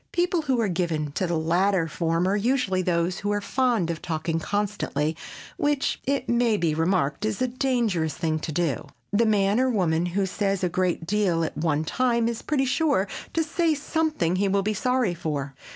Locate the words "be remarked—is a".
6.57-7.47